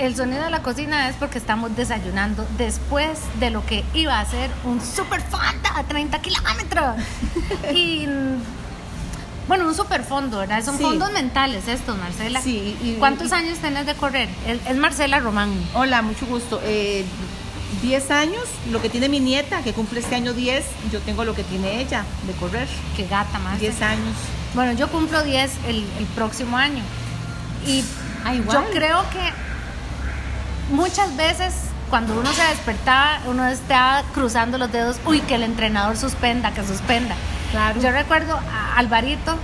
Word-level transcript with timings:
El 0.00 0.16
sonido 0.16 0.42
de 0.44 0.50
la 0.50 0.62
cocina 0.62 1.10
es 1.10 1.16
porque 1.16 1.36
estamos 1.36 1.76
desayunando 1.76 2.46
después 2.56 3.18
de 3.38 3.50
lo 3.50 3.66
que 3.66 3.84
iba 3.92 4.18
a 4.18 4.24
ser 4.24 4.50
un 4.64 4.80
super 4.80 5.20
fonda 5.20 5.76
a 5.76 5.84
30 5.84 6.22
kilómetros. 6.22 6.96
y 7.74 8.06
bueno, 9.46 9.68
un 9.68 9.74
super 9.74 10.02
fondo, 10.02 10.38
¿verdad? 10.38 10.64
Son 10.64 10.78
fondos 10.78 11.12
mentales 11.12 11.68
estos, 11.68 11.98
Marcela. 11.98 12.40
Sí. 12.40 12.96
¿Cuántos 12.98 13.30
años 13.32 13.58
tenés 13.58 13.84
de 13.84 13.94
correr? 13.94 14.30
Es, 14.46 14.74
Marcela 14.74 15.20
Román. 15.20 15.52
Hola, 15.74 16.00
mucho 16.00 16.24
gusto. 16.24 16.62
Eh, 16.64 17.04
10 17.82 18.10
años, 18.10 18.44
lo 18.70 18.80
que 18.80 18.88
tiene 18.88 19.10
mi 19.10 19.20
nieta, 19.20 19.60
que 19.62 19.74
cumple 19.74 20.00
este 20.00 20.14
año 20.14 20.32
10, 20.32 20.64
yo 20.90 21.00
tengo 21.00 21.26
lo 21.26 21.34
que 21.34 21.44
tiene 21.44 21.78
ella 21.78 22.06
de 22.26 22.32
correr. 22.32 22.68
Qué 22.96 23.06
gata 23.06 23.38
más. 23.40 23.60
10 23.60 23.82
años. 23.82 24.16
Bueno, 24.54 24.72
yo 24.72 24.88
cumplo 24.88 25.22
10 25.22 25.50
el, 25.68 25.84
próximo 26.14 26.56
año. 26.56 26.82
Y 27.66 27.84
ah, 28.24 28.32
yo 28.32 28.64
creo 28.72 29.04
que 29.10 29.49
muchas 30.70 31.16
veces 31.16 31.54
cuando 31.90 32.18
uno 32.18 32.32
se 32.32 32.42
despertaba, 32.44 33.18
uno 33.26 33.46
estaba 33.48 34.02
cruzando 34.14 34.58
los 34.58 34.70
dedos, 34.70 35.00
uy, 35.04 35.20
que 35.20 35.34
el 35.34 35.42
entrenador 35.42 35.96
suspenda, 35.96 36.52
que 36.52 36.64
suspenda. 36.64 37.16
Claro. 37.50 37.80
Yo 37.80 37.90
recuerdo 37.90 38.36
a 38.36 38.76
Alvarito, 38.76 39.36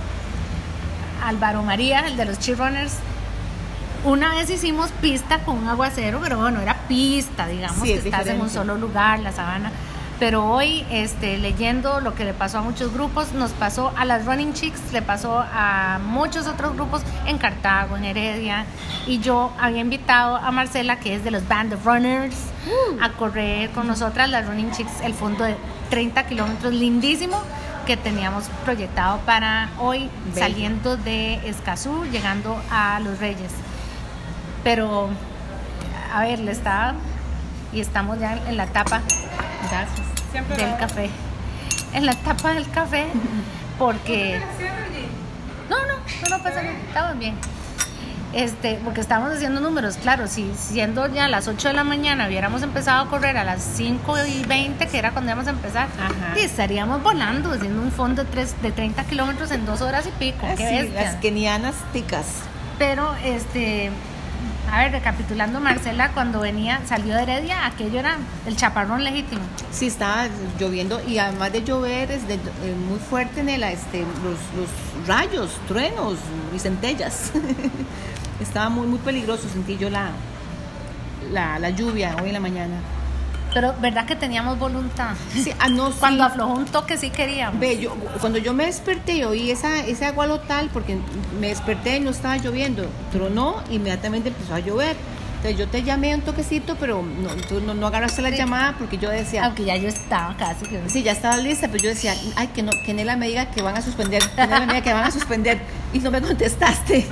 Álvaro 1.23 1.61
María, 1.61 2.07
el 2.07 2.15
de 2.15 2.25
los 2.25 2.39
Cheer 2.39 2.57
Runners, 2.57 2.93
una 4.05 4.33
vez 4.35 4.49
hicimos 4.49 4.91
pista 5.01 5.39
con 5.39 5.57
un 5.57 5.67
aguacero, 5.67 6.19
pero 6.21 6.37
bueno, 6.37 6.61
era 6.61 6.75
pista, 6.87 7.47
digamos, 7.47 7.83
que 7.83 7.95
estás 7.95 8.27
en 8.27 8.39
un 8.39 8.49
solo 8.49 8.77
lugar, 8.77 9.19
la 9.19 9.33
sabana. 9.33 9.71
Pero 10.19 10.49
hoy, 10.49 10.83
este, 10.89 11.37
leyendo 11.37 11.99
lo 11.99 12.15
que 12.15 12.25
le 12.25 12.33
pasó 12.33 12.57
a 12.57 12.61
muchos 12.61 12.91
grupos, 12.91 13.33
nos 13.33 13.51
pasó 13.51 13.93
a 13.95 14.03
las 14.03 14.25
Running 14.25 14.53
Chicks, 14.53 14.91
le 14.91 15.03
pasó 15.03 15.39
a 15.39 15.99
muchos 16.03 16.47
otros 16.47 16.73
grupos 16.73 17.03
en 17.27 17.37
Cartago, 17.37 17.97
en 17.97 18.03
Heredia. 18.03 18.65
Y 19.05 19.19
yo 19.19 19.51
había 19.59 19.81
invitado 19.81 20.37
a 20.37 20.49
Marcela, 20.51 20.99
que 20.99 21.13
es 21.13 21.23
de 21.23 21.29
los 21.29 21.47
Band 21.47 21.73
of 21.73 21.85
Runners, 21.85 22.35
uh. 22.65 23.03
a 23.03 23.11
correr 23.11 23.69
con 23.71 23.85
nosotras, 23.85 24.27
las 24.29 24.47
Running 24.47 24.71
Chicks, 24.71 25.01
el 25.03 25.13
fondo 25.13 25.43
de 25.43 25.55
30 25.91 26.25
kilómetros 26.25 26.73
lindísimo 26.73 27.39
que 27.85 27.95
teníamos 27.95 28.49
proyectado 28.65 29.19
para 29.19 29.69
hoy, 29.79 30.09
saliendo 30.35 30.97
de 30.97 31.35
Escazú, 31.47 32.05
llegando 32.11 32.59
a 32.71 32.99
Los 33.01 33.19
Reyes. 33.19 33.51
Pero, 34.63 35.09
a 36.13 36.21
ver, 36.21 36.39
le 36.39 36.51
está. 36.51 36.95
Y 37.71 37.81
estamos 37.81 38.19
ya 38.19 38.33
en 38.47 38.57
la 38.57 38.65
tapa 40.33 40.55
del 40.55 40.77
café. 40.77 41.09
En 41.93 42.05
la 42.05 42.13
tapa 42.13 42.53
del 42.53 42.69
café, 42.69 43.05
porque. 43.79 44.41
No, 45.69 45.77
no, 45.85 46.37
no, 46.37 46.43
pasa 46.43 46.63
nada. 46.63 46.77
Estamos 46.87 47.19
bien. 47.19 47.35
Este, 48.33 48.77
porque 48.83 48.99
estamos 48.99 49.31
haciendo 49.31 49.61
números, 49.61 49.95
claro, 49.97 50.27
si 50.27 50.51
siendo 50.53 51.07
ya 51.07 51.29
las 51.29 51.47
8 51.47 51.69
de 51.69 51.73
la 51.73 51.85
mañana 51.85 52.27
hubiéramos 52.27 52.61
empezado 52.61 53.05
a 53.05 53.09
correr 53.09 53.37
a 53.37 53.45
las 53.45 53.63
5 53.63 54.15
y 54.27 54.43
20, 54.43 54.85
que 54.87 54.97
era 54.99 55.11
cuando 55.11 55.31
íbamos 55.31 55.47
a 55.47 55.51
empezar, 55.51 55.87
y 56.35 56.41
estaríamos 56.41 57.01
volando, 57.01 57.53
haciendo 57.53 57.81
un 57.81 57.91
fondo 57.91 58.25
de, 58.25 58.29
3, 58.29 58.61
de 58.61 58.71
30 58.73 59.03
kilómetros 59.05 59.49
en 59.51 59.65
dos 59.65 59.81
horas 59.81 60.05
y 60.07 60.11
pico. 60.19 60.45
Qué 60.57 60.91
las 60.93 61.15
kenianas 61.15 61.75
ticas. 61.93 62.25
Pero, 62.77 63.15
este, 63.23 63.91
a 64.71 64.81
ver, 64.81 64.91
recapitulando, 64.91 65.59
Marcela, 65.59 66.11
cuando 66.13 66.39
venía, 66.41 66.81
salió 66.85 67.15
de 67.15 67.23
Heredia, 67.23 67.65
aquello 67.65 67.99
era 67.99 68.17
el 68.45 68.55
chaparrón 68.55 69.03
legítimo. 69.03 69.41
Sí, 69.71 69.87
estaba 69.87 70.27
lloviendo 70.59 71.01
y 71.07 71.17
además 71.17 71.51
de 71.53 71.63
llover, 71.63 72.11
es 72.11 72.21
eh, 72.29 72.37
muy 72.87 72.99
fuerte 72.99 73.41
en 73.41 73.49
el, 73.49 73.63
este, 73.63 74.01
los, 74.23 75.07
rayos, 75.07 75.51
truenos 75.67 76.15
y 76.55 76.59
centellas. 76.59 77.31
estaba 78.41 78.69
muy, 78.69 78.87
muy 78.87 78.99
peligroso, 78.99 79.47
sentí 79.49 79.77
yo 79.77 79.89
la, 79.89 80.11
la 81.31 81.69
lluvia 81.69 82.15
hoy 82.21 82.29
en 82.29 82.33
la 82.33 82.39
mañana. 82.39 82.75
Pero 83.53 83.73
verdad 83.79 84.05
que 84.05 84.15
teníamos 84.15 84.59
voluntad. 84.59 85.15
Sí, 85.33 85.51
ah, 85.59 85.69
no, 85.69 85.91
Cuando 85.91 86.23
aflojó 86.23 86.53
un 86.53 86.65
toque 86.65 86.97
sí 86.97 87.09
queríamos. 87.09 87.59
Ve, 87.59 87.79
yo, 87.79 87.95
cuando 88.19 88.39
yo 88.39 88.53
me 88.53 88.65
desperté 88.65 89.13
y 89.13 89.23
oí 89.23 89.51
esa, 89.51 89.79
ese 89.79 90.05
agua 90.05 90.27
lotal, 90.27 90.69
porque 90.71 90.97
me 91.39 91.47
desperté 91.47 91.97
y 91.97 91.99
no 91.99 92.11
estaba 92.11 92.37
lloviendo, 92.37 92.85
tronó, 93.11 93.63
inmediatamente 93.69 94.29
empezó 94.29 94.55
a 94.55 94.59
llover. 94.59 94.95
Entonces 95.37 95.59
yo 95.59 95.67
te 95.67 95.83
llamé 95.83 96.15
un 96.15 96.21
toquecito, 96.21 96.75
pero 96.79 97.03
no, 97.03 97.29
tú 97.47 97.61
no, 97.61 97.75
no 97.75 97.87
agarraste 97.87 98.23
la 98.23 98.31
llamada 98.31 98.75
porque 98.77 98.97
yo 98.97 99.11
decía... 99.11 99.45
Aunque 99.45 99.65
ya 99.65 99.77
yo 99.77 99.87
estaba 99.87 100.35
casi. 100.35 100.65
Sí, 100.87 101.03
ya 101.03 101.11
estaba 101.11 101.37
lista, 101.37 101.67
pero 101.67 101.83
yo 101.83 101.89
decía, 101.89 102.15
ay, 102.35 102.47
que, 102.47 102.63
no, 102.63 102.71
que 102.83 102.93
Nela 102.95 103.15
me 103.17 103.27
diga 103.27 103.45
que 103.51 103.61
van 103.61 103.77
a 103.77 103.83
suspender, 103.83 104.23
que 104.23 104.41
Nela 104.41 104.61
me 104.61 104.73
diga 104.73 104.81
que 104.81 104.93
van 104.93 105.03
a 105.03 105.11
suspender, 105.11 105.59
y 105.93 105.99
no 105.99 106.09
me 106.09 106.21
contestaste. 106.21 107.07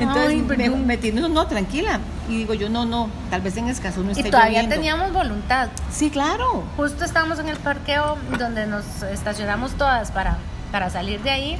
Entonces 0.00 0.58
me 0.58 0.68
metí, 0.70 1.12
no, 1.12 1.28
no, 1.28 1.46
tranquila. 1.46 2.00
Y 2.28 2.38
digo 2.38 2.54
yo, 2.54 2.68
no, 2.68 2.84
no, 2.84 3.08
tal 3.30 3.40
vez 3.40 3.56
en 3.56 3.68
escaso 3.68 4.02
no 4.02 4.10
esté 4.10 4.28
Y 4.28 4.30
todavía 4.30 4.68
teníamos 4.68 5.12
voluntad. 5.12 5.68
Sí, 5.90 6.10
claro. 6.10 6.64
Justo 6.76 7.04
estábamos 7.04 7.38
en 7.38 7.48
el 7.48 7.56
parqueo 7.56 8.16
donde 8.38 8.66
nos 8.66 9.02
estacionamos 9.02 9.72
todas 9.72 10.10
para, 10.10 10.38
para 10.72 10.90
salir 10.90 11.20
de 11.22 11.30
ahí. 11.30 11.58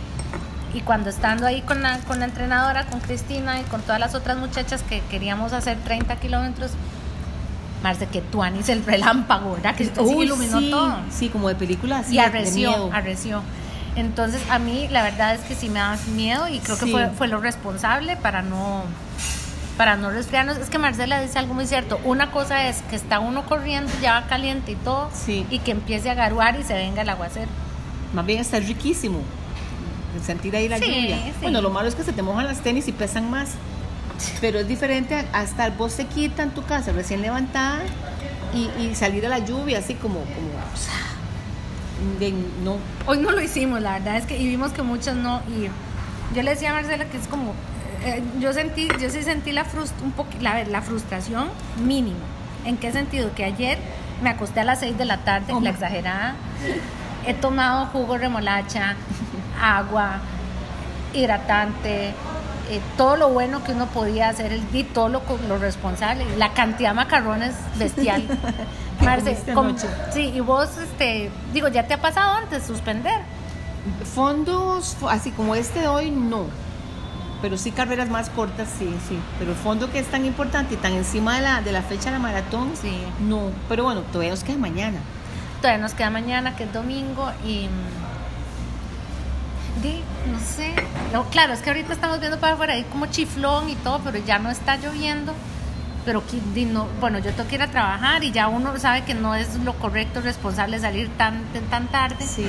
Y 0.73 0.83
cuando 0.83 1.11
estando 1.11 1.47
ahí 1.47 1.63
con 1.63 1.83
la, 1.83 1.99
con 2.01 2.21
la 2.21 2.27
entrenadora, 2.27 2.87
con 2.87 3.01
Cristina 3.01 3.61
y 3.61 3.65
con 3.65 3.83
todas 3.83 3.99
las 3.99 4.15
otras 4.15 4.37
muchachas 4.37 4.83
que 4.83 5.01
queríamos 5.11 5.53
hacer 5.53 5.79
30 5.79 6.15
kilómetros, 6.17 6.71
Marce, 7.83 8.07
que 8.07 8.21
tú 8.21 8.43
Anis 8.43 8.69
el 8.69 8.85
relámpago, 8.85 9.55
¿verdad? 9.55 9.75
Que 9.75 9.87
se 9.87 10.03
iluminó 10.03 10.61
todo. 10.71 10.97
Sí, 11.11 11.29
como 11.29 11.49
de 11.49 11.55
película. 11.55 12.05
y 12.11 12.19
arreció, 12.19 12.91
arreció. 12.93 13.43
Entonces 13.97 14.43
a 14.51 14.59
mí 14.59 14.89
la 14.91 15.03
verdad 15.03 15.35
es 15.35 15.41
que 15.43 15.55
sí 15.55 15.69
me 15.69 15.81
da 15.81 15.99
miedo 16.15 16.49
y 16.49 16.59
creo 16.61 16.79
que 16.79 16.87
fue, 16.87 17.11
fue 17.11 17.29
lo 17.29 17.41
responsable 17.41 18.17
para 18.17 18.43
no 18.43 18.85
para 19.81 19.97
no 19.97 20.11
resfriarnos. 20.11 20.59
Es 20.59 20.69
que 20.69 20.79
Marcela 20.79 21.23
dice 21.23 21.39
algo 21.39 21.55
muy 21.55 21.67
cierto. 21.67 21.99
Una 22.05 22.31
cosa 22.31 22.69
es 22.69 22.83
que 22.91 22.97
está 22.97 23.19
uno 23.19 23.47
corriendo, 23.47 23.91
ya 24.03 24.13
va 24.13 24.27
caliente 24.27 24.73
y 24.73 24.75
todo, 24.75 25.11
y 25.27 25.59
que 25.61 25.71
empiece 25.71 26.11
a 26.11 26.15
garuar 26.15 26.61
y 26.61 26.65
se 26.65 26.75
venga 26.75 27.01
el 27.01 27.09
aguacero. 27.09 27.49
Más 28.13 28.27
bien 28.27 28.41
está 28.41 28.61
riquísimo 28.61 29.21
sentir 30.23 30.55
ahí 30.55 30.69
la 30.69 30.79
lluvia. 30.79 31.33
Bueno, 31.41 31.63
lo 31.63 31.71
malo 31.71 31.89
es 31.89 31.95
que 31.95 32.03
se 32.03 32.13
te 32.13 32.21
mojan 32.21 32.47
las 32.47 32.61
tenis 32.61 32.89
y 32.89 32.93
pesan 32.93 33.31
más. 33.31 33.53
Pero 34.43 34.59
es 34.59 34.69
diferente 34.69 35.25
a, 35.33 35.43
estar 35.43 35.75
vos 35.79 35.93
sequita 35.93 36.43
en 36.43 36.51
tu 36.51 36.63
casa, 36.63 36.93
recién 36.93 37.23
levantada, 37.23 37.81
y, 38.53 38.95
salir 38.95 39.25
a 39.25 39.31
la 39.31 39.39
lluvia 39.39 39.79
así 39.79 39.95
como, 39.95 40.21
como 40.21 40.51
no. 42.65 42.77
Hoy 43.07 43.19
no 43.19 43.31
lo 43.31 43.41
hicimos, 43.41 43.81
la 43.81 43.95
verdad 43.95 44.17
es 44.17 44.27
que 44.27 44.39
y 44.39 44.47
vimos 44.47 44.73
que 44.73 44.83
muchos 44.83 45.15
no. 45.17 45.41
Y 45.49 45.69
yo 46.35 46.43
le 46.43 46.51
decía 46.51 46.71
a 46.71 46.75
Marcela 46.75 47.05
que 47.07 47.17
es 47.17 47.27
como, 47.27 47.55
eh, 48.05 48.23
yo 48.39 48.53
sentí, 48.53 48.89
yo 49.01 49.11
sí 49.11 49.23
sentí 49.23 49.53
la, 49.53 49.65
un 50.03 50.15
la, 50.43 50.65
la, 50.65 50.83
frustración 50.83 51.49
mínima. 51.85 52.19
¿En 52.65 52.77
qué 52.77 52.93
sentido? 52.93 53.35
Que 53.35 53.45
ayer 53.45 53.79
me 54.23 54.31
acosté 54.31 54.61
a 54.61 54.65
las 54.65 54.81
6 54.81 54.99
de 54.99 55.05
la 55.05 55.19
tarde, 55.19 55.53
la 55.61 55.71
exagerada. 55.71 56.35
He 57.27 57.35
tomado 57.35 57.87
jugo 57.87 58.17
remolacha, 58.17 58.97
agua, 59.61 60.21
hidratante, 61.13 62.15
eh, 62.71 62.81
todo 62.97 63.17
lo 63.17 63.31
bueno 63.31 63.65
que 63.65 63.73
uno 63.73 63.87
podía 63.87 64.29
hacer, 64.29 64.53
el, 64.53 64.63
y 64.73 64.85
todo 64.85 65.09
lo, 65.09 65.23
lo 65.49 65.59
responsable. 65.59 66.25
La 66.37 66.53
cantidad 66.53 66.91
de 66.91 66.95
macarrones 66.95 67.55
bestial. 67.79 68.23
Marce, 69.01 69.37
sí, 70.13 70.33
y 70.35 70.41
vos, 70.41 70.77
este, 70.77 71.31
digo, 71.53 71.69
¿ya 71.69 71.87
te 71.87 71.95
ha 71.95 72.01
pasado 72.01 72.35
antes 72.35 72.63
suspender? 72.65 73.21
Fondos, 74.15 74.97
así 75.09 75.31
como 75.31 75.55
este 75.55 75.81
de 75.81 75.89
hoy, 75.89 76.11
no. 76.11 76.45
Pero 77.43 77.57
sí 77.57 77.73
carreras 77.73 78.11
más 78.11 78.29
cortas, 78.29 78.69
sí, 78.79 78.95
sí. 79.09 79.19
Pero 79.39 79.53
el 79.53 79.57
fondo 79.57 79.91
que 79.91 79.99
es 79.99 80.07
tan 80.07 80.25
importante 80.25 80.75
y 80.75 80.77
tan 80.77 80.93
encima 80.93 81.37
de 81.37 81.43
la, 81.43 81.63
de 81.63 81.73
la 81.73 81.83
fecha 81.83 82.07
de 82.07 82.13
la 82.13 82.19
maratón, 82.19 82.73
sí. 82.81 83.03
no. 83.21 83.51
Pero 83.69 83.85
bueno, 83.85 84.03
todavía 84.03 84.31
nos 84.31 84.45
queda 84.45 84.59
mañana. 84.59 84.99
Todavía 85.61 85.81
nos 85.83 85.95
queda 85.95 86.11
mañana, 86.11 86.55
que 86.55 86.65
es 86.65 86.73
domingo, 86.73 87.31
y... 87.45 87.69
Di, 89.83 90.03
no 90.31 90.39
sé. 90.39 90.75
No, 91.13 91.25
claro, 91.31 91.53
es 91.53 91.61
que 91.61 91.71
ahorita 91.71 91.93
estamos 91.93 92.21
viendo 92.21 92.39
para 92.39 92.55
afuera 92.55 92.75
ahí 92.75 92.85
como 92.85 93.07
chiflón 93.07 93.71
y 93.71 93.77
todo, 93.77 94.01
pero 94.01 94.19
ya 94.19 94.39
no 94.39 94.51
está 94.51 94.77
lloviendo 94.77 95.35
pero 96.05 96.23
no, 96.73 96.87
bueno, 97.01 97.19
yo 97.19 97.33
tengo 97.33 97.49
que 97.49 97.57
ir 97.57 97.63
a 97.63 97.71
trabajar 97.71 98.25
y 98.25 98.33
ya 98.33 98.49
uno 98.49 98.77
sabe 98.79 99.05
que 99.05 99.15
no 99.15 99.35
es 99.35 99.57
lo 99.57 99.75
correcto, 99.75 100.21
responsable 100.21 100.79
salir 100.79 101.11
tan, 101.17 101.45
tan 101.71 101.89
tarde. 101.89 102.27
Sí. 102.27 102.47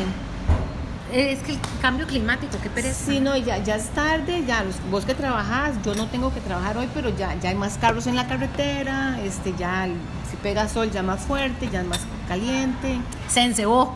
Es 1.11 1.39
que 1.39 1.53
el 1.53 1.59
cambio 1.81 2.07
climático, 2.07 2.57
qué 2.63 2.69
pereza. 2.69 3.11
Sí, 3.11 3.19
no, 3.19 3.35
ya, 3.35 3.57
ya 3.57 3.75
es 3.75 3.89
tarde, 3.89 4.45
ya 4.47 4.63
vos 4.89 5.03
que 5.03 5.13
trabajás, 5.13 5.75
yo 5.83 5.93
no 5.95 6.07
tengo 6.07 6.33
que 6.33 6.39
trabajar 6.39 6.77
hoy, 6.77 6.87
pero 6.93 7.09
ya, 7.09 7.37
ya 7.41 7.49
hay 7.49 7.55
más 7.55 7.77
carros 7.77 8.07
en 8.07 8.15
la 8.15 8.27
carretera, 8.27 9.19
este, 9.21 9.53
ya 9.57 9.87
si 10.29 10.37
pega 10.37 10.69
sol 10.69 10.89
ya 10.89 11.03
más 11.03 11.19
fuerte, 11.21 11.67
ya 11.69 11.81
es 11.81 11.87
más 11.87 11.99
caliente. 12.29 12.97
Se 13.27 13.41
encebó. 13.41 13.93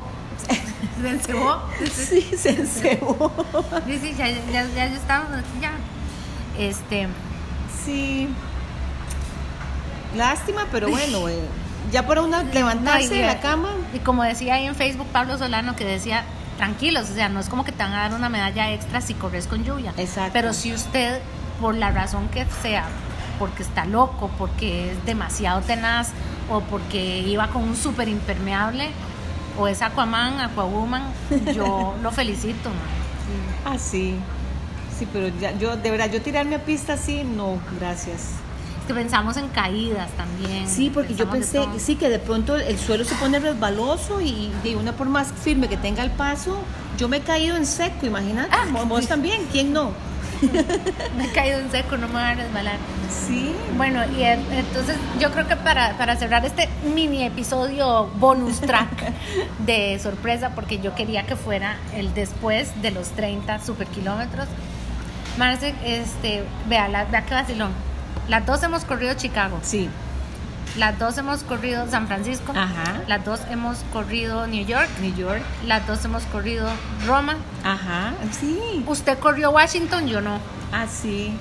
¿Se 1.01 1.09
encebó? 1.09 1.61
Sí, 1.93 2.21
se 2.37 2.49
encebó. 2.51 3.31
Sí, 3.85 3.99
sí, 3.99 4.15
ya, 4.17 4.27
ya, 4.29 4.67
ya 4.73 4.85
estamos, 4.85 5.29
ya. 5.61 5.71
Este. 6.57 7.07
Sí. 7.83 8.29
Lástima, 10.15 10.67
pero 10.71 10.89
bueno, 10.89 11.27
eh, 11.27 11.39
ya 11.91 12.05
por 12.05 12.19
una 12.19 12.43
levantarse 12.43 13.13
de 13.13 13.25
la 13.25 13.39
cama. 13.39 13.69
Y 13.93 13.99
como 13.99 14.23
decía 14.23 14.55
ahí 14.55 14.65
en 14.65 14.75
Facebook 14.75 15.07
Pablo 15.11 15.37
Solano, 15.37 15.75
que 15.75 15.83
decía, 15.85 16.23
tranquilos, 16.57 17.09
o 17.09 17.13
sea, 17.13 17.29
no 17.29 17.39
es 17.39 17.49
como 17.49 17.65
que 17.65 17.71
te 17.71 17.83
van 17.83 17.93
a 17.93 18.01
dar 18.01 18.13
una 18.13 18.29
medalla 18.29 18.71
extra 18.71 19.01
si 19.01 19.13
corres 19.13 19.47
con 19.47 19.63
lluvia. 19.63 19.93
Exacto. 19.97 20.31
Pero 20.33 20.53
si 20.53 20.73
usted, 20.73 21.19
por 21.59 21.75
la 21.75 21.91
razón 21.91 22.29
que 22.29 22.45
sea, 22.61 22.85
porque 23.37 23.63
está 23.63 23.85
loco, 23.85 24.31
porque 24.37 24.91
es 24.91 25.05
demasiado 25.05 25.61
tenaz 25.61 26.09
o 26.49 26.61
porque 26.61 27.19
iba 27.19 27.47
con 27.49 27.63
un 27.63 27.75
súper 27.75 28.07
impermeable 28.07 28.89
o 29.57 29.67
es 29.67 29.81
Aquaman, 29.81 30.39
Aquawoman, 30.39 31.03
yo 31.53 31.95
lo 32.03 32.11
felicito. 32.11 32.69
Ah, 33.65 33.77
sí. 33.77 34.15
Sí, 34.97 35.07
pero 35.11 35.27
ya, 35.39 35.57
yo, 35.57 35.75
de 35.75 35.91
verdad, 35.91 36.09
yo 36.11 36.21
tirarme 36.21 36.55
a 36.55 36.59
pista 36.63 36.93
así, 36.93 37.23
no, 37.23 37.57
gracias. 37.79 38.31
Es 38.79 38.87
que 38.87 38.93
pensamos 38.93 39.35
en 39.35 39.47
caídas 39.49 40.09
también. 40.11 40.69
Sí, 40.69 40.89
porque 40.93 41.15
yo 41.15 41.29
pensamos 41.29 41.69
pensé, 41.75 41.85
sí, 41.85 41.95
que 41.95 42.07
de 42.07 42.19
pronto 42.19 42.55
el 42.55 42.77
suelo 42.77 43.03
se 43.03 43.15
pone 43.15 43.39
resbaloso 43.39 44.21
y 44.21 44.51
de 44.63 44.75
una 44.75 44.93
por 44.93 45.09
más 45.09 45.33
firme 45.33 45.67
que 45.67 45.75
tenga 45.75 46.03
el 46.03 46.11
paso, 46.11 46.59
yo 46.97 47.09
me 47.09 47.17
he 47.17 47.21
caído 47.21 47.57
en 47.57 47.65
seco, 47.65 48.05
imagínate. 48.05 48.49
Ah, 48.53 48.65
Vos 48.87 49.01
sí. 49.01 49.07
también, 49.07 49.47
¿quién 49.51 49.73
no? 49.73 49.91
Me 51.17 51.25
he 51.25 51.31
caído 51.31 51.59
en 51.59 51.71
seco, 51.71 51.97
no 51.97 52.07
me 52.07 52.13
voy 52.13 52.23
a 52.23 52.33
resbalar. 52.35 52.77
Sí. 53.27 53.53
Bueno, 53.77 54.01
y 54.17 54.23
en- 54.23 54.45
entonces 54.51 54.97
yo 55.19 55.31
creo 55.31 55.47
que 55.47 55.55
para, 55.55 55.97
para 55.97 56.15
cerrar 56.15 56.45
este 56.45 56.69
mini 56.93 57.23
episodio 57.23 58.07
bonus 58.17 58.61
track 58.61 59.11
de 59.65 59.99
sorpresa, 59.99 60.51
porque 60.55 60.79
yo 60.79 60.93
quería 60.95 61.25
que 61.25 61.35
fuera 61.35 61.77
el 61.95 62.13
después 62.13 62.81
de 62.81 62.91
los 62.91 63.09
30 63.09 63.59
super 63.63 63.87
kilómetros. 63.87 64.47
Marce, 65.37 65.73
este, 65.85 66.43
vea, 66.67 66.87
la, 66.87 67.05
vea 67.05 67.25
qué 67.25 67.33
vacilón. 67.33 67.71
Las 68.29 68.45
dos 68.45 68.63
hemos 68.63 68.85
corrido 68.85 69.13
Chicago, 69.15 69.59
Sí. 69.61 69.89
Las 70.77 70.97
dos 70.99 71.17
hemos 71.17 71.43
corrido 71.43 71.89
San 71.89 72.07
Francisco, 72.07 72.51
Ajá. 72.55 73.01
las 73.07 73.23
dos 73.23 73.39
hemos 73.49 73.77
corrido 73.93 74.45
New 74.47 74.65
York, 74.65 74.89
New 75.01 75.15
York. 75.15 75.41
las 75.65 75.85
dos 75.87 76.03
hemos 76.05 76.23
corrido 76.23 76.67
Roma. 77.07 77.35
Ajá. 77.63 78.13
Sí. 78.31 78.83
Usted 78.87 79.17
corrió 79.19 79.51
Washington, 79.51 80.07
yo 80.07 80.21
no. 80.21 80.39
Ah, 80.71 80.85
sí. 80.87 81.33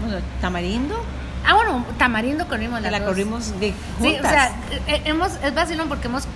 Bueno, 0.00 0.18
Tamarindo, 0.40 0.96
Ah, 1.46 1.54
bueno, 1.54 1.84
Tamarindo 1.98 2.48
corrimos 2.48 2.80
las 2.80 2.90
la 2.90 3.00
dos. 3.00 3.08
corrimos 3.08 3.60
de 3.60 3.68
Sí, 3.68 3.74
juntas. 3.98 4.24
o 4.24 4.28
sea, 4.28 4.52
eh, 4.86 5.02
hemos, 5.04 5.32
es 5.42 5.54
vacilón 5.54 5.88
porque 5.88 6.06
hemos, 6.08 6.26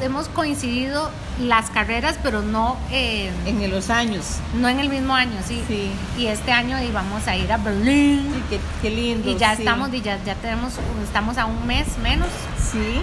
hemos 0.00 0.28
coincidido 0.28 1.10
las 1.40 1.68
carreras, 1.70 2.16
pero 2.22 2.42
no, 2.42 2.76
eh, 2.92 3.30
en 3.46 3.68
los 3.70 3.90
años. 3.90 4.36
no 4.54 4.68
en 4.68 4.78
el 4.78 4.88
mismo 4.88 5.14
año, 5.14 5.36
sí. 5.46 5.62
Sí. 5.66 5.90
Y 6.16 6.26
este 6.26 6.52
año 6.52 6.80
íbamos 6.80 7.26
a 7.26 7.36
ir 7.36 7.50
a 7.52 7.56
Berlín. 7.56 8.20
Sí, 8.34 8.42
qué, 8.50 8.60
qué 8.82 8.90
lindo. 8.94 9.28
Y 9.30 9.36
ya 9.36 9.56
sí. 9.56 9.62
estamos, 9.62 9.92
y 9.92 10.00
ya, 10.00 10.18
ya 10.24 10.34
tenemos, 10.36 10.74
estamos 11.02 11.38
a 11.38 11.46
un 11.46 11.66
mes 11.66 11.98
menos. 11.98 12.28
Sí. 12.70 13.00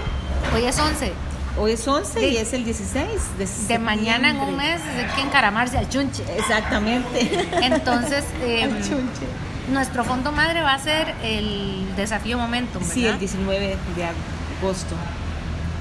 Hoy 0.56 0.64
es 0.66 0.80
11. 0.80 1.12
Hoy 1.58 1.72
es 1.74 1.86
11 1.86 2.30
y 2.30 2.38
es 2.38 2.54
el 2.54 2.64
16 2.64 3.06
de, 3.38 3.48
De 3.68 3.80
mañana 3.80 4.30
en 4.30 4.40
un 4.40 4.56
mes 4.56 4.80
hay 4.98 5.06
que 5.16 5.22
encaramarse 5.22 5.78
al 5.78 5.90
chunche. 5.90 6.24
Exactamente. 6.38 7.48
Entonces, 7.62 8.24
eh, 8.44 8.64
Al 8.72 8.76
chunche. 8.82 9.26
Nuestro 9.70 10.04
fondo 10.04 10.32
madre 10.32 10.62
va 10.62 10.74
a 10.74 10.80
ser 10.80 11.14
el 11.24 11.96
desafío 11.96 12.38
Momentum, 12.38 12.82
¿verdad? 12.82 12.94
Sí, 12.94 13.06
el 13.06 13.20
19 13.20 13.78
de 13.96 14.06
agosto. 14.06 14.96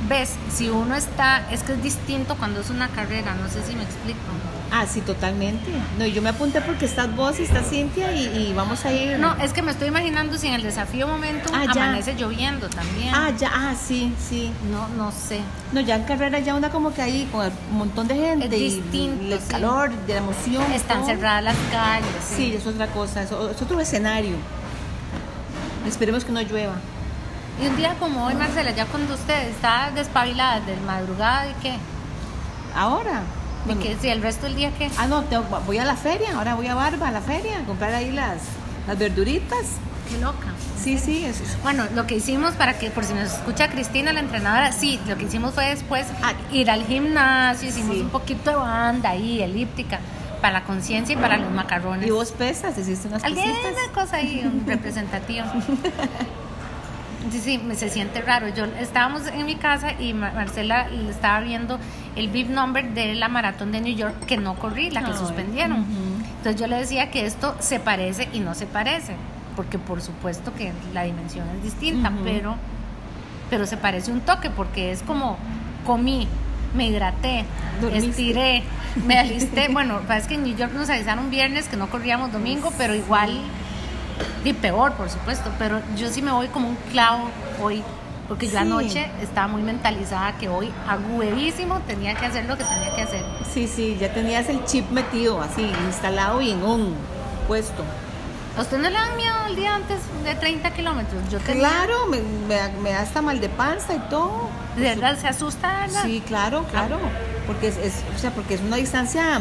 Ves, 0.09 0.31
si 0.55 0.71
uno 0.71 0.95
está, 0.95 1.51
es 1.53 1.63
que 1.63 1.73
es 1.73 1.83
distinto 1.83 2.35
cuando 2.37 2.61
es 2.61 2.71
una 2.71 2.89
carrera, 2.89 3.35
no 3.35 3.49
sé 3.49 3.63
si 3.67 3.75
me 3.77 3.83
explico. 3.83 4.19
Ah, 4.71 4.85
sí, 4.87 5.01
totalmente. 5.01 5.71
No, 5.99 6.05
yo 6.07 6.21
me 6.21 6.29
apunté 6.29 6.61
porque 6.61 6.85
estás 6.85 7.15
vos 7.17 7.41
y 7.41 7.43
está 7.45 7.63
Cintia 7.63 8.13
y, 8.15 8.27
y 8.49 8.53
vamos 8.55 8.85
a 8.85 8.93
ir. 8.93 9.19
No, 9.19 9.35
es 9.37 9.55
que 9.55 9.63
me 9.63 9.71
estoy 9.71 9.89
imaginando 9.89 10.37
si 10.37 10.47
en 10.49 10.55
el 10.55 10.63
desafío 10.63 11.09
Momentum 11.09 11.55
Ah, 11.55 11.65
amanece 11.71 12.15
lloviendo 12.17 12.69
también. 12.69 13.15
Ah, 13.15 13.31
ya, 13.39 13.51
ah, 13.53 13.75
sí, 13.75 14.13
sí. 14.29 14.51
No, 14.71 14.87
no 14.89 15.11
sé. 15.11 15.41
No, 15.73 15.81
ya 15.81 15.97
en 15.97 16.03
carrera 16.05 16.39
ya 16.41 16.55
una 16.55 16.69
como 16.71 16.93
que 16.93 17.01
ahí 17.01 17.27
con 17.33 17.51
un 17.71 17.79
montón 17.79 18.09
de 18.09 18.15
gente 18.17 18.47
Es 18.47 18.53
y 18.53 18.59
distinto, 18.81 19.35
el 19.35 19.41
sí. 19.41 19.47
calor, 19.49 19.91
de 19.91 20.13
la 20.15 20.19
emoción. 20.21 20.71
Están 20.73 20.99
todo. 20.99 21.07
cerradas 21.07 21.45
las 21.45 21.57
calles. 21.73 22.07
Sí, 22.37 22.55
es 22.55 22.67
otra 22.67 22.89
cosa, 22.89 23.23
es, 23.23 23.31
es 23.31 23.63
otro 23.63 23.81
escenario. 23.81 24.37
Esperemos 25.87 26.25
que 26.27 26.33
no 26.33 26.43
llueva. 26.43 26.75
Y 27.63 27.67
un 27.67 27.77
día 27.77 27.95
como 27.99 28.25
hoy, 28.27 28.35
Marcela, 28.35 28.71
ya 28.71 28.87
cuando 28.87 29.15
usted 29.15 29.49
está 29.49 29.91
despabilada 29.95 30.61
del 30.61 30.81
madrugada 30.83 31.49
y 31.49 31.55
qué, 31.63 31.75
Ahora. 32.75 33.23
y 33.65 33.75
bueno, 33.75 33.99
si 34.01 34.09
el 34.09 34.23
resto 34.23 34.47
del 34.47 34.55
día 34.57 34.71
qué, 34.79 34.89
Ah, 34.97 35.07
no, 35.07 35.23
tengo- 35.25 35.45
voy 35.67 35.79
a 35.79 35.85
la 35.85 35.97
feria, 35.97 36.37
ahora 36.37 36.55
voy 36.55 36.69
a 36.69 36.75
Barba, 36.75 37.09
a 37.09 37.11
la 37.11 37.21
feria, 37.21 37.59
a 37.59 37.65
comprar 37.65 37.93
ahí 37.95 38.13
las, 38.13 38.39
las 38.87 38.97
verduritas. 38.99 39.67
qué 40.09 40.19
loca. 40.19 40.47
Sí, 40.81 40.97
sí, 40.97 41.25
eso 41.25 41.43
es. 41.43 41.61
Bueno, 41.63 41.85
lo 41.95 42.07
que 42.07 42.15
hicimos 42.17 42.53
para 42.55 42.79
que, 42.79 42.91
por 42.91 43.05
si 43.05 43.13
nos 43.13 43.33
escucha 43.33 43.69
Cristina, 43.69 44.13
la 44.13 44.21
entrenadora, 44.21 44.71
sí, 44.73 44.99
lo 45.09 45.19
que 45.19 45.25
hicimos 45.25 45.53
fue 45.55 45.67
después 45.67 46.07
ir 46.53 46.71
al 46.71 46.85
gimnasio, 46.87 47.69
hicimos 47.69 47.97
Sí. 47.97 48.03
un 48.03 48.09
poquito 48.11 48.51
de 48.51 48.57
banda 48.57 49.11
ahí, 49.11 49.43
elíptica, 49.43 49.99
para 50.41 50.61
la 50.61 50.65
conciencia 50.65 51.13
y 51.15 51.17
para 51.19 51.37
los 51.37 51.51
macarrones. 51.51 52.07
Y 52.07 52.11
vos 52.11 52.31
pesas, 52.31 52.79
hiciste 52.79 53.09
unas 53.09 53.23
Alguna 53.25 53.43
pesitas. 53.53 53.89
cosa 53.93 54.17
ahí 54.17 54.43
un 54.47 54.65
representativa. 54.67 55.53
Sí, 57.33 57.41
sí, 57.41 57.59
me 57.59 57.75
se 57.75 57.91
siente 57.91 58.23
raro. 58.23 58.49
Yo 58.49 58.65
estábamos 58.81 59.27
en 59.27 59.45
mi 59.45 59.57
casa 59.57 59.93
y 60.01 60.13
Ma- 60.15 60.31
Marcela 60.33 60.89
estaba 61.11 61.41
viendo 61.41 61.79
el 62.17 62.29
VIP 62.29 62.49
number 62.51 62.91
de 62.95 63.15
la 63.15 63.29
maratón 63.29 63.73
de 63.73 63.81
New 63.81 63.95
York 63.95 64.15
que 64.27 64.37
no 64.37 64.55
corrí, 64.55 64.91
la 64.91 65.03
que 65.03 65.11
Ay, 65.13 65.17
suspendieron. 65.19 65.85
Entonces 66.39 66.61
yo 66.61 66.67
le 66.69 66.77
decía 66.77 67.11
que 67.11 67.27
esto 67.27 67.57
se 67.59 67.81
parece 67.81 68.29
y 68.33 68.39
no 68.41 68.55
se 68.55 68.67
parece, 68.67 69.15
porque 69.57 69.79
por 69.79 70.01
supuesto 70.01 70.55
que 70.55 70.73
la 70.95 71.03
dimensión 71.03 71.47
es 71.57 71.63
distinta, 71.65 72.13
pero 72.23 72.57
pero 73.51 73.67
se 73.67 73.77
parece 73.79 74.13
un 74.13 74.21
toque 74.21 74.51
porque 74.51 74.93
es 74.93 75.03
como 75.03 75.39
comí, 75.87 76.29
me 76.75 76.87
hidraté, 76.87 77.45
Dormiste. 77.81 78.11
estiré, 78.11 78.63
me 79.07 79.17
alisté. 79.19 79.69
Bueno, 79.69 80.01
parece 80.07 80.29
que 80.29 80.35
en 80.35 80.45
New 80.45 80.55
York 80.55 80.73
nos 80.75 80.89
avisaron 80.91 81.31
viernes 81.31 81.67
que 81.67 81.77
no 81.77 81.89
corríamos 81.89 82.31
domingo, 82.31 82.71
pero 82.77 82.95
igual, 82.95 83.41
y 84.45 84.53
peor, 84.53 84.93
por 84.93 85.09
supuesto. 85.11 85.51
Pero 85.59 85.81
yo 85.97 86.09
sí 86.11 86.23
me 86.23 86.33
voy 86.33 86.49
como 86.49 86.69
un 86.69 86.77
clavo 86.91 87.29
hoy, 87.63 87.83
porque 88.29 88.47
yo 88.47 88.53
Sí. 88.53 88.57
anoche 88.59 89.11
estaba 89.23 89.49
muy 89.49 89.63
mentalizada 89.63 90.33
que 90.39 90.49
hoy, 90.49 90.71
agüevísimo, 90.89 91.81
tenía 91.81 92.15
que 92.15 92.27
hacer 92.27 92.45
lo 92.47 92.57
que 92.57 92.65
tenía 92.65 92.95
que 92.95 93.03
hacer. 93.03 93.25
Sí, 93.53 93.67
sí, 93.69 93.97
ya 94.01 94.13
tenías 94.13 94.49
el 94.49 94.65
chip 94.65 94.91
metido 94.91 95.41
así, 95.43 95.63
instalado 95.87 96.41
y 96.41 96.51
en 96.51 96.63
un 96.63 96.95
puesto. 97.47 97.83
¿A 98.57 98.63
usted 98.63 98.79
no 98.79 98.89
le 98.91 98.97
dan 98.97 99.17
miedo 99.17 99.35
el 99.49 99.55
día 99.55 99.77
antes 99.77 100.01
de 100.25 100.35
30 100.35 100.73
kilómetros? 100.73 101.23
Yo 101.31 101.39
tenía, 101.39 101.61
Claro, 101.69 102.07
me, 102.11 102.21
me 102.49 102.57
da- 102.57 102.71
me 102.83 102.91
da 102.91 103.01
hasta 103.03 103.23
mal 103.23 103.41
de 103.41 103.49
panza 103.49 103.95
y 103.95 103.99
todo. 104.11 104.49
De 104.75 104.83
verdad, 104.83 105.17
se 105.17 105.29
asusta, 105.29 105.79
¿verdad? 105.87 106.03
Sí, 106.03 106.21
claro, 106.27 106.65
claro. 106.65 106.99
Porque 107.47 107.69
es, 107.69 107.77
es- 107.79 108.03
o 108.15 108.19
sea, 108.19 108.33
porque 108.33 108.55
es 108.55 108.61
una 108.61 108.75
distancia 108.77 109.41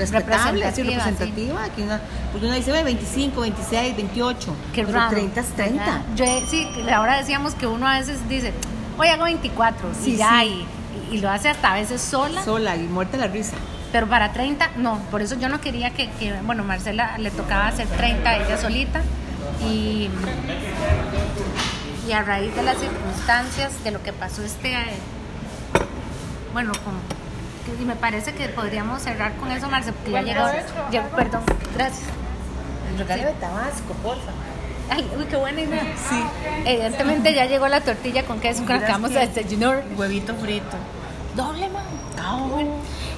respetable, 0.00 0.64
así 0.64 0.82
Representativa, 0.82 1.60
una, 1.78 2.00
porque 2.32 2.46
uno 2.46 2.54
dice, 2.56 2.72
ve, 2.72 2.82
25, 2.84 3.40
26, 3.40 3.96
28. 3.96 4.54
Qué 4.74 4.84
pero 4.84 4.98
raro. 4.98 5.10
30 5.10 5.40
es 5.40 5.46
30. 5.48 5.84
¿verdad? 5.84 6.00
Yo, 6.16 6.24
he- 6.24 6.46
sí, 6.46 6.68
ahora 6.92 7.18
decíamos 7.18 7.54
que 7.54 7.66
uno 7.66 7.86
a 7.86 7.98
veces 7.98 8.18
dice, 8.28 8.52
hoy 8.98 9.08
hago 9.08 9.24
24 9.24 9.88
Sí, 10.02 10.12
y 10.12 10.16
ya, 10.16 10.40
sí. 10.42 10.66
y, 11.12 11.16
y 11.16 11.20
lo 11.20 11.30
hace 11.30 11.48
hasta 11.48 11.72
a 11.72 11.74
veces 11.74 12.00
sola, 12.00 12.42
Sola 12.44 12.76
y 12.76 12.80
muerta 12.80 13.16
la 13.16 13.26
risa. 13.28 13.54
pero 13.92 14.06
para 14.08 14.32
30, 14.32 14.70
no, 14.76 14.98
por 15.10 15.22
eso 15.22 15.34
yo 15.38 15.48
no 15.48 15.60
quería 15.60 15.90
que, 15.90 16.10
que, 16.12 16.32
bueno, 16.42 16.62
Marcela 16.64 17.18
le 17.18 17.30
tocaba 17.30 17.68
hacer 17.68 17.86
30 17.88 18.36
ella 18.36 18.56
solita 18.58 19.00
y, 19.68 20.08
y 22.08 22.12
a 22.12 22.22
raíz 22.22 22.54
de 22.54 22.62
las 22.62 22.78
circunstancias, 22.78 23.84
de 23.84 23.90
lo 23.90 24.02
que 24.02 24.12
pasó 24.12 24.42
este, 24.42 24.72
eh, 24.72 24.76
bueno, 26.52 26.72
con, 26.84 26.94
que- 26.94 27.29
y 27.80 27.84
me 27.84 27.96
parece 27.96 28.32
que 28.34 28.48
podríamos 28.48 29.02
cerrar 29.02 29.34
con 29.36 29.50
eso, 29.52 29.68
Marcela, 29.68 29.96
porque 29.96 30.12
ya 30.12 30.22
llegó, 30.22 30.46
ya- 30.90 31.08
perdón, 31.08 31.42
gracias. 31.74 32.08
El 32.90 32.98
regalo 32.98 33.24
de 33.24 33.32
Tabasco, 33.34 33.92
porfa. 34.02 34.32
Ay, 34.90 35.08
uy, 35.16 35.24
qué 35.26 35.36
buena 35.36 35.60
idea. 35.60 35.82
Sí. 36.08 36.20
Evidentemente 36.66 37.32
ya 37.32 37.46
llegó 37.46 37.68
la 37.68 37.80
tortilla 37.80 38.24
con 38.24 38.40
queso 38.40 38.64
con 38.66 38.80
la 38.80 38.86
que 38.86 38.92
vamos 38.92 39.14
a 39.14 39.20
desayunar. 39.20 39.84
Huevito 39.96 40.34
frito. 40.34 40.76
Doble, 41.36 41.68
man. 41.68 41.84
Ah, 42.20 42.44
bueno. 42.50 42.72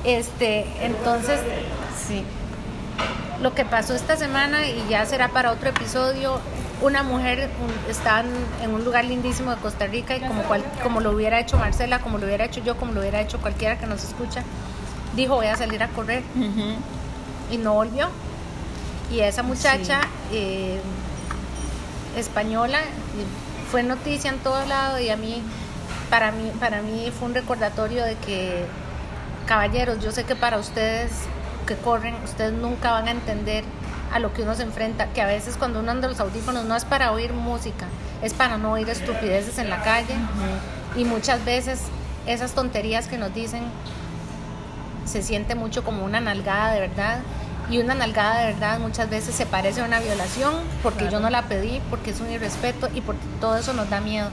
Este, 0.04 0.66
entonces, 0.84 1.40
Sí. 2.06 2.25
lo 3.40 3.54
que 3.54 3.64
pasó 3.64 3.94
esta 3.94 4.16
semana 4.16 4.66
y 4.66 4.84
ya 4.90 5.06
será 5.06 5.28
para 5.28 5.50
otro 5.50 5.70
episodio, 5.70 6.40
una 6.82 7.02
mujer 7.02 7.48
un- 7.60 7.90
está 7.90 8.24
en, 8.62 8.70
un 8.74 8.84
lugar 8.84 9.04
lindísimo 9.04 9.50
de 9.52 9.56
Costa 9.58 9.86
Rica 9.86 10.16
y 10.16 10.20
como, 10.20 10.42
cual- 10.42 10.64
como 10.82 11.00
lo 11.00 11.12
hubiera 11.12 11.38
hecho 11.40 11.56
Marcela, 11.56 12.00
como 12.00 12.18
lo 12.18 12.26
hubiera 12.26 12.44
hecho 12.44 12.60
yo, 12.62 12.76
como 12.76 12.92
lo 12.92 13.00
hubiera 13.00 13.20
hecho 13.20 13.38
cualquiera 13.40 13.78
que 13.78 13.86
nos 13.86 14.02
escucha, 14.04 14.42
dijo 15.16 15.34
voy 15.36 15.46
a 15.46 15.56
salir 15.56 15.82
a 15.82 15.88
correr 15.88 16.22
y 17.50 17.56
no 17.58 17.74
volvió. 17.74 18.08
Y 19.10 19.20
esa 19.20 19.42
muchacha 19.42 20.00
eh, 20.32 20.80
española 22.16 22.78
fue 23.70 23.82
noticia 23.82 24.30
en 24.30 24.38
todo 24.38 24.64
lado 24.66 24.98
y 25.00 25.08
a 25.10 25.16
mí 25.16 25.42
para 26.10 26.30
mí 26.32 26.50
para 26.60 26.82
mí 26.82 27.10
fue 27.18 27.28
un 27.28 27.34
recordatorio 27.34 28.04
de 28.04 28.16
que 28.16 28.64
caballeros, 29.46 29.98
yo 30.02 30.12
sé 30.12 30.24
que 30.24 30.34
para 30.36 30.58
ustedes 30.58 31.10
que 31.66 31.76
corren, 31.76 32.14
ustedes 32.24 32.52
nunca 32.52 32.92
van 32.92 33.08
a 33.08 33.10
entender 33.12 33.64
a 34.12 34.19
lo 34.19 34.33
que 34.35 34.42
uno 34.42 34.54
se 34.54 34.62
enfrenta, 34.62 35.07
que 35.12 35.23
a 35.23 35.26
veces 35.26 35.57
cuando 35.57 35.81
uno 35.81 35.90
anda 35.90 36.09
los 36.09 36.21
audífonos 36.21 36.64
no 36.64 36.76
es 36.76 36.85
para 36.85 37.12
oír 37.12 37.33
música, 37.33 37.87
es 38.23 38.35
para 38.35 38.59
no 38.59 38.73
oír 38.73 38.88
estupideces 38.88 39.59
en 39.59 39.71
la 39.71 39.83
calle 39.83 40.14
y 40.97 41.04
muchas 41.04 41.45
veces 41.45 41.81
esas 42.26 42.52
tonterías 42.52 43.09
que 43.09 43.16
nos 43.19 43.35
dicen 43.35 43.62
se 45.07 45.23
siente 45.23 45.54
mucho 45.54 45.83
como 45.83 46.04
una 46.04 46.21
nalgada 46.21 46.73
de 46.73 46.81
verdad 46.81 47.19
Y 47.71 47.78
una 47.78 47.95
nalgada 47.95 48.40
de 48.40 48.52
verdad 48.52 48.78
muchas 48.81 49.09
veces 49.09 49.35
se 49.35 49.47
parece 49.47 49.81
a 49.81 49.85
una 49.85 49.99
violación 50.00 50.52
porque 50.83 51.00
Claro. 51.04 51.12
yo 51.12 51.21
no 51.21 51.31
la 51.31 51.42
pedí, 51.42 51.81
porque 51.90 52.11
es 52.11 52.21
un 52.21 52.31
irrespeto 52.31 52.88
y 52.95 53.00
porque 53.00 53.23
todo 53.40 53.57
eso 53.57 53.73
nos 53.73 53.88
da 53.88 54.00
miedo. 54.00 54.28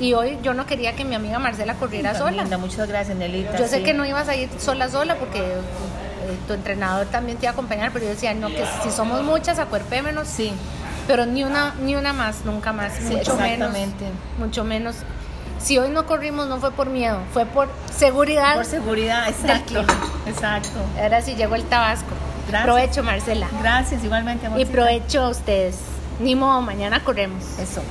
Y 0.00 0.14
hoy 0.14 0.38
yo 0.42 0.52
no 0.52 0.66
quería 0.66 0.96
que 0.96 1.04
mi 1.04 1.14
amiga 1.14 1.38
Marcela 1.38 1.74
corriera 1.74 2.12
Tan 2.12 2.22
sola. 2.22 2.42
linda, 2.42 2.58
muchas 2.58 2.88
gracias, 2.88 3.16
Nelita. 3.16 3.56
Yo 3.58 3.68
sé 3.68 3.78
sí. 3.78 3.82
que 3.84 3.92
no 3.94 4.04
ibas 4.04 4.28
a 4.28 4.34
ir 4.34 4.48
sola 4.58 4.88
sola 4.88 5.14
porque 5.16 5.40
tu 6.46 6.52
entrenador 6.54 7.06
también 7.06 7.38
te 7.38 7.46
iba 7.46 7.50
a 7.50 7.52
acompañar, 7.52 7.90
pero 7.92 8.04
yo 8.04 8.10
decía, 8.10 8.34
no, 8.34 8.48
que 8.48 8.64
si 8.82 8.90
somos 8.90 9.22
muchas, 9.22 9.58
acuerpémonos. 9.58 10.28
Sí, 10.28 10.52
Pero 11.06 11.24
ni 11.26 11.44
una, 11.44 11.74
ni 11.82 11.94
una 11.94 12.12
más, 12.12 12.44
nunca 12.44 12.72
más. 12.72 12.92
Sí, 12.94 13.14
mucho 13.14 13.36
menos. 13.36 13.72
Mucho 14.38 14.64
menos. 14.64 14.96
Si 15.58 15.78
hoy 15.78 15.90
no 15.90 16.06
corrimos, 16.06 16.48
no 16.48 16.58
fue 16.58 16.70
por 16.72 16.88
miedo, 16.88 17.18
fue 17.32 17.46
por 17.46 17.68
seguridad. 17.96 18.54
por 18.56 18.64
seguridad, 18.64 19.28
exacto. 19.28 19.84
Exacto. 20.26 20.78
Ahora 21.00 21.22
sí 21.22 21.34
llegó 21.34 21.54
el 21.54 21.64
tabasco. 21.64 22.10
Gracias. 22.48 22.64
Provecho, 22.64 23.02
Marcela. 23.02 23.48
Gracias, 23.60 24.04
igualmente, 24.04 24.48
Y 24.56 24.64
provecho 24.66 25.22
a 25.22 25.30
ustedes. 25.30 25.78
Ni 26.20 26.34
modo, 26.34 26.60
mañana 26.62 27.02
corremos. 27.02 27.58
Eso. 27.58 27.82